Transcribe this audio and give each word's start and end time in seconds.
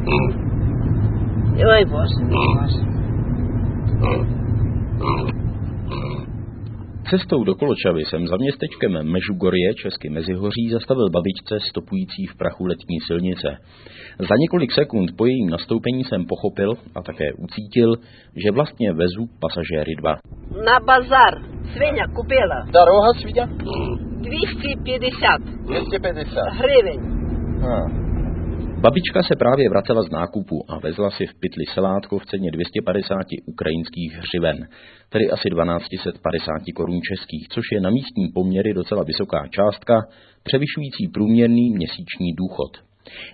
Mm. 0.00 0.50
¿no? 2.20 2.40
Mm. 4.00 4.26
Mm. 5.00 5.50
Cestou 7.10 7.44
do 7.44 7.54
Koločavy 7.54 8.04
jsem 8.04 8.26
za 8.26 8.36
městečkem 8.36 8.92
Mežugorie, 9.02 9.74
česky 9.74 10.10
Mezihoří, 10.10 10.70
zastavil 10.70 11.10
babičce 11.10 11.58
stopující 11.68 12.26
v 12.26 12.36
prachu 12.36 12.64
letní 12.66 13.00
silnice. 13.06 13.48
Za 14.18 14.34
několik 14.38 14.72
sekund 14.72 15.16
po 15.16 15.26
jejím 15.26 15.50
nastoupení 15.50 16.04
jsem 16.04 16.24
pochopil 16.24 16.74
a 16.94 17.02
také 17.02 17.32
ucítil, 17.32 17.94
že 18.44 18.50
vlastně 18.50 18.92
vezu 18.92 19.26
pasažéry 19.40 19.92
dva. 20.00 20.14
Na 20.64 20.80
bazar. 20.86 21.34
Svěňa 21.72 22.06
kupila. 22.14 22.58
Daroha 22.72 23.12
svěňa? 23.20 23.46
250. 24.20 25.40
250. 25.66 26.40
Hryveň. 26.52 27.00
Hmm. 27.60 28.09
Babička 28.80 29.22
se 29.22 29.36
právě 29.36 29.68
vracela 29.68 30.02
z 30.02 30.10
nákupu 30.10 30.64
a 30.68 30.78
vezla 30.78 31.10
si 31.10 31.26
v 31.26 31.34
pytli 31.40 31.64
selátko 31.74 32.18
v 32.18 32.26
ceně 32.26 32.50
250 32.50 33.16
ukrajinských 33.46 34.12
hřiven, 34.12 34.68
tedy 35.08 35.30
asi 35.30 35.48
1250 35.48 36.52
korun 36.74 37.00
českých, 37.10 37.48
což 37.48 37.64
je 37.72 37.80
na 37.80 37.90
místní 37.90 38.28
poměry 38.34 38.74
docela 38.74 39.02
vysoká 39.04 39.48
částka, 39.56 39.94
převyšující 40.42 41.08
průměrný 41.14 41.70
měsíční 41.70 42.28
důchod. 42.42 42.72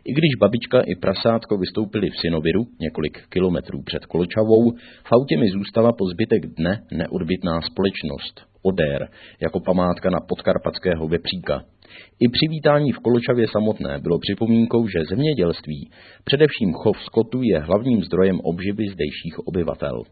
I 0.05 0.13
když 0.13 0.33
babička 0.41 0.81
i 0.81 0.95
prasátko 0.95 1.59
vystoupili 1.59 2.11
v 2.11 2.21
Synoviru, 2.21 2.63
několik 2.81 3.17
kilometrů 3.29 3.83
před 3.83 4.07
Koločavou, 4.07 4.73
v 5.09 5.13
autě 5.13 5.37
mi 5.37 5.49
zůstala 5.51 5.93
po 5.93 6.05
zbytek 6.13 6.43
dne 6.59 6.83
neodbitná 6.93 7.61
společnost, 7.61 8.35
Odér, 8.69 9.09
jako 9.41 9.61
památka 9.61 10.11
na 10.11 10.19
podkarpatského 10.29 11.09
vepříka. 11.09 11.65
I 12.21 12.27
přivítání 12.29 12.93
v 12.93 12.99
Koločavě 12.99 13.47
samotné 13.49 13.99
bylo 13.99 14.19
připomínkou, 14.19 14.89
že 14.89 15.09
zemědělství, 15.09 15.91
především 16.25 16.73
chov 16.73 16.97
skotu, 17.05 17.43
je 17.43 17.59
hlavním 17.59 18.03
zdrojem 18.03 18.41
obživy 18.41 18.85
zdejších 18.89 19.39
obyvatel. 19.47 20.03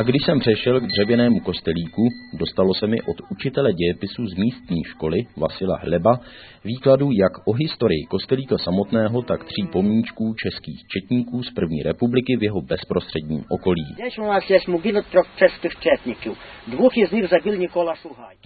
A 0.00 0.02
když 0.02 0.22
jsem 0.24 0.40
přešel 0.40 0.80
k 0.80 0.86
dřevěnému 0.86 1.40
kostelíku, 1.40 2.02
dostalo 2.38 2.74
se 2.74 2.86
mi 2.86 3.02
od 3.02 3.16
učitele 3.30 3.72
dějepisu 3.72 4.26
z 4.26 4.34
místní 4.34 4.84
školy 4.84 5.18
Vasila 5.36 5.76
Hleba 5.82 6.20
výkladu 6.64 7.10
jak 7.22 7.32
o 7.48 7.52
historii 7.52 8.04
kostelíka 8.10 8.58
samotného, 8.58 9.22
tak 9.22 9.44
tří 9.44 9.62
pomníčků 9.72 10.34
českých 10.44 10.80
četníků 10.92 11.42
z 11.42 11.50
první 11.50 11.82
republiky 11.82 12.36
v 12.36 12.42
jeho 12.42 12.60
bezprostředním 12.60 13.44
okolí. 13.50 13.86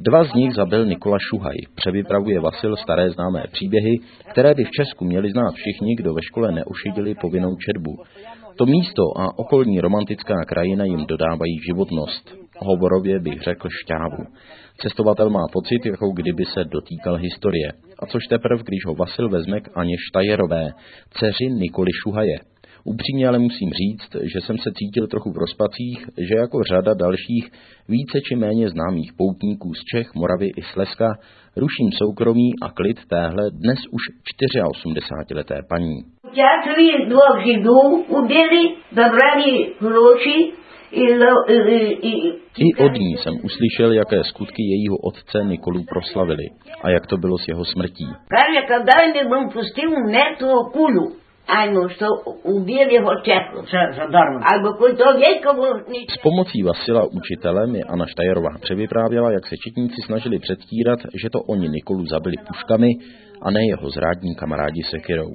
Dva 0.00 0.24
z 0.24 0.34
nich 0.34 0.54
zabil 0.54 0.86
Nikola 0.86 1.18
Šuhaj. 1.18 1.56
Převypravuje 1.74 2.40
Vasil 2.40 2.76
staré 2.76 3.10
známé 3.10 3.44
příběhy, 3.52 3.94
které 4.30 4.54
by 4.54 4.64
v 4.64 4.70
Česku 4.70 5.04
měli 5.04 5.30
znát 5.30 5.54
všichni, 5.54 5.94
kdo 5.96 6.14
ve 6.14 6.22
škole 6.22 6.52
neušidili 6.52 7.14
povinnou 7.20 7.56
četbu. 7.56 7.90
To 8.56 8.66
místo 8.66 9.02
a 9.16 9.38
okolní 9.38 9.80
romantická 9.80 10.44
krajina 10.44 10.84
jim 10.84 11.06
dodávají 11.06 11.58
životnost. 11.66 12.34
Hovorově 12.58 13.20
bych 13.20 13.40
řekl 13.40 13.68
šťávu. 13.82 14.24
Cestovatel 14.80 15.30
má 15.30 15.46
pocit, 15.52 15.86
jako 15.86 16.10
kdyby 16.12 16.44
se 16.44 16.64
dotýkal 16.64 17.16
historie. 17.16 17.72
A 17.98 18.06
což 18.06 18.24
teprve, 18.30 18.62
když 18.62 18.86
ho 18.86 18.94
Vasil 18.94 19.28
vezme 19.28 19.60
k 19.60 19.70
Aně 19.76 19.96
Štajerové, 20.08 20.70
dceři 21.10 21.46
Nikoli 21.50 21.90
Šuhaje. 22.02 22.38
Upřímně 22.84 23.28
ale 23.28 23.38
musím 23.38 23.70
říct, 23.70 24.22
že 24.32 24.40
jsem 24.40 24.58
se 24.58 24.70
cítil 24.72 25.06
trochu 25.06 25.32
v 25.32 25.38
rozpacích, 25.38 26.08
že 26.18 26.34
jako 26.36 26.62
řada 26.62 26.94
dalších 26.94 27.50
více 27.88 28.20
či 28.28 28.36
méně 28.36 28.68
známých 28.68 29.12
poutníků 29.16 29.74
z 29.74 29.84
Čech, 29.84 30.14
Moravy 30.14 30.46
i 30.46 30.62
Slezska 30.72 31.14
ruším 31.56 31.92
soukromí 31.98 32.50
a 32.62 32.70
klid 32.70 33.00
téhle 33.08 33.50
dnes 33.50 33.78
už 33.90 34.02
84-leté 34.80 35.60
paní 35.68 35.96
Тяжли 36.35 37.05
двух 37.09 37.43
жидů 37.45 37.79
убили, 38.07 38.75
забрали 38.91 39.73
гроши 39.79 40.37
и, 40.91 41.17
за- 41.19 41.53
и, 41.53 42.09
и, 42.09 42.33
I 42.57 42.75
od 42.85 42.91
ní 42.93 43.17
jsem 43.17 43.33
uslyšel, 43.43 43.91
jaké 43.93 44.23
skutky 44.23 44.63
jejího 44.63 44.97
otce 44.97 45.43
Nikolu 45.43 45.83
proslavili 45.89 46.45
a 46.81 46.89
jak 46.89 47.07
to 47.07 47.17
bylo 47.17 47.37
s 47.37 47.47
jeho 47.47 47.65
smrtí. 47.65 48.05
Каже, 48.27 48.61
когда 48.67 48.93
ми 49.13 49.23
будем 49.29 49.49
пустил 49.49 49.89
мертвого 50.11 50.63
кулю, 50.71 51.05
а 51.47 51.65
ну 51.65 51.89
что 51.89 52.05
убили 52.43 52.95
его 52.95 53.11
чеку. 53.25 53.61
Це 53.71 53.93
задармо. 53.97 54.39
Або 54.53 54.71
какой-то 54.73 55.03
веково 55.13 55.73
не 55.73 55.99
S 56.09 56.17
pomocí 56.23 56.63
Vasila 56.63 57.03
učitele 57.05 57.67
mi 57.67 57.83
Anna 57.83 58.05
Štajerová 58.05 58.49
převyprávěla, 58.61 59.31
jak 59.31 59.45
se 59.47 59.55
četníci 59.63 60.01
snažili 60.05 60.39
předstírat, 60.39 60.99
že 61.21 61.29
to 61.29 61.39
oni 61.41 61.67
Nikolu 61.69 62.05
zabili 62.05 62.35
puškami 62.47 62.89
a 63.41 63.51
ne 63.51 63.59
jeho 63.69 63.89
zrádní 63.89 64.35
kamarádi 64.35 64.81
sekirou. 64.83 65.31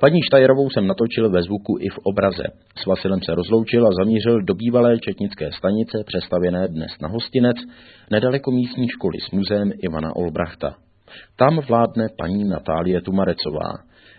Paní 0.00 0.20
Štajerovou 0.22 0.70
jsem 0.70 0.86
natočil 0.86 1.30
ve 1.30 1.42
zvuku 1.42 1.76
i 1.80 1.88
v 1.88 1.98
obraze. 2.02 2.44
S 2.82 2.86
Vasilem 2.86 3.22
se 3.22 3.34
rozloučil 3.34 3.86
a 3.86 3.90
zamířil 4.02 4.42
do 4.42 4.54
bývalé 4.54 4.98
četnické 4.98 5.50
stanice, 5.52 6.04
přestavěné 6.06 6.68
dnes 6.68 6.92
na 7.02 7.08
hostinec, 7.08 7.56
nedaleko 8.10 8.50
místní 8.50 8.88
školy 8.88 9.18
s 9.28 9.30
muzeem 9.30 9.72
Ivana 9.82 10.16
Olbrachta. 10.16 10.74
Tam 11.36 11.58
vládne 11.68 12.06
paní 12.18 12.44
Natálie 12.44 13.00
Tumarecová. 13.00 13.72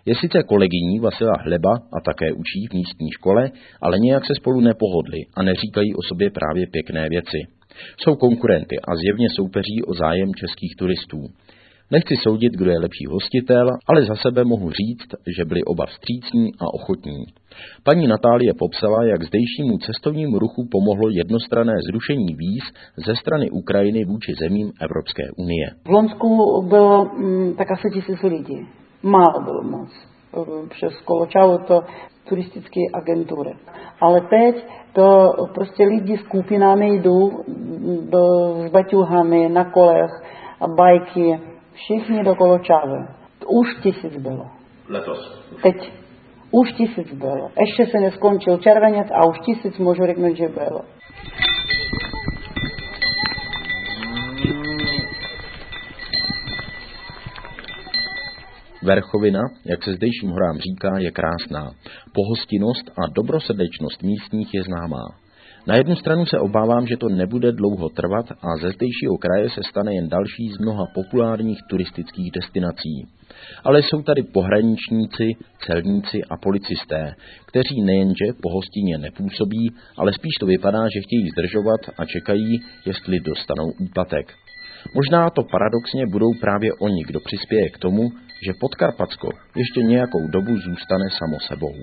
Je 0.05 0.15
sice 0.15 0.43
kolegyní 0.43 0.99
Vasila 0.99 1.33
Hleba 1.45 1.73
a 1.97 2.01
také 2.05 2.33
učí 2.33 2.67
v 2.69 2.73
místní 2.73 3.11
škole, 3.11 3.51
ale 3.81 3.99
nějak 3.99 4.25
se 4.25 4.33
spolu 4.35 4.59
nepohodli 4.61 5.19
a 5.37 5.43
neříkají 5.43 5.95
o 5.95 6.01
sobě 6.09 6.29
právě 6.29 6.65
pěkné 6.71 7.09
věci. 7.09 7.39
Jsou 7.97 8.15
konkurenty 8.15 8.75
a 8.87 8.95
zjevně 8.95 9.27
soupeří 9.35 9.83
o 9.87 9.93
zájem 9.93 10.33
českých 10.33 10.75
turistů. 10.75 11.19
Nechci 11.91 12.15
soudit, 12.23 12.53
kdo 12.53 12.71
je 12.71 12.79
lepší 12.79 13.05
hostitel, 13.05 13.67
ale 13.87 14.05
za 14.05 14.15
sebe 14.15 14.43
mohu 14.43 14.69
říct, 14.71 15.09
že 15.37 15.45
byli 15.45 15.63
oba 15.63 15.85
vstřícní 15.85 16.51
a 16.59 16.65
ochotní. 16.73 17.25
Paní 17.83 18.07
Natálie 18.07 18.53
popsala, 18.59 19.03
jak 19.03 19.23
zdejšímu 19.23 19.77
cestovnímu 19.77 20.39
ruchu 20.39 20.67
pomohlo 20.71 21.09
jednostrané 21.09 21.73
zrušení 21.89 22.25
víz 22.25 22.63
ze 23.05 23.15
strany 23.15 23.49
Ukrajiny 23.49 24.05
vůči 24.05 24.33
zemím 24.39 24.71
Evropské 24.81 25.23
unie. 25.37 25.67
V 25.85 25.89
Lonsku 25.89 26.27
bylo 26.69 27.05
mm, 27.05 27.55
tak 27.55 27.71
asi 27.71 27.89
tisíc 27.93 28.23
lidí. 28.23 28.67
Málo 29.03 29.41
bylo 29.43 29.63
moc. 29.63 29.89
Přes 30.69 30.93
koločalo 31.05 31.57
to 31.57 31.81
turistické 32.29 32.81
agentury. 32.93 33.53
Ale 34.01 34.21
teď 34.21 34.65
to 34.93 35.33
prostě 35.53 35.83
lidi 35.83 36.17
skupinami 36.17 36.99
jdou 36.99 37.31
mm, 37.47 38.09
do, 38.09 38.21
s 38.67 38.71
baťuhami 38.71 39.49
na 39.49 39.71
kolech, 39.71 40.11
bajky, 40.77 41.39
Všichni 41.75 42.23
do 42.23 42.35
Koločavy. 42.35 43.07
Už 43.47 43.67
tisíc 43.83 44.17
bylo. 44.17 44.45
Letos. 44.89 45.45
Teď 45.63 45.91
už 46.51 46.71
tisíc 46.71 47.13
bylo. 47.13 47.51
Ještě 47.59 47.85
se 47.91 47.99
neskončil 47.99 48.57
červenec 48.57 49.07
a 49.11 49.27
už 49.27 49.39
tisíc 49.39 49.77
můžu 49.77 50.05
řeknout, 50.05 50.35
že 50.35 50.47
bylo. 50.47 50.81
Verchovina, 58.83 59.41
jak 59.65 59.83
se 59.83 59.93
zdejším 59.93 60.29
horám 60.29 60.57
říká, 60.57 60.97
je 60.97 61.11
krásná. 61.11 61.71
Pohostinnost 62.13 62.91
a 62.97 63.01
dobrosrdečnost 63.15 64.03
místních 64.03 64.53
je 64.53 64.63
známá. 64.63 65.24
Na 65.67 65.75
jednu 65.75 65.95
stranu 65.95 66.25
se 66.25 66.39
obávám, 66.39 66.87
že 66.87 66.97
to 66.97 67.09
nebude 67.09 67.51
dlouho 67.51 67.89
trvat 67.89 68.25
a 68.31 68.47
ze 68.61 68.69
zdejšího 68.69 69.17
kraje 69.17 69.49
se 69.49 69.61
stane 69.69 69.95
jen 69.95 70.09
další 70.09 70.49
z 70.49 70.57
mnoha 70.57 70.85
populárních 70.93 71.59
turistických 71.69 72.31
destinací. 72.31 73.07
Ale 73.63 73.79
jsou 73.79 74.01
tady 74.01 74.23
pohraničníci, 74.23 75.27
celníci 75.65 76.23
a 76.23 76.37
policisté, 76.37 77.15
kteří 77.45 77.81
nejenže 77.81 78.25
po 78.41 78.49
hostině 78.49 78.97
nepůsobí, 78.97 79.71
ale 79.97 80.13
spíš 80.13 80.33
to 80.39 80.45
vypadá, 80.45 80.83
že 80.93 81.01
chtějí 81.01 81.29
zdržovat 81.29 81.81
a 81.97 82.05
čekají, 82.05 82.61
jestli 82.85 83.19
dostanou 83.19 83.67
úplatek. 83.79 84.33
Možná 84.95 85.29
to 85.29 85.43
paradoxně 85.43 86.03
budou 86.11 86.33
právě 86.41 86.73
oni, 86.73 87.03
kdo 87.03 87.19
přispěje 87.19 87.69
k 87.69 87.77
tomu, 87.77 88.09
že 88.45 88.53
Podkarpacko 88.59 89.29
ještě 89.55 89.81
nějakou 89.83 90.27
dobu 90.27 90.57
zůstane 90.57 91.05
samo 91.19 91.37
sebou. 91.39 91.73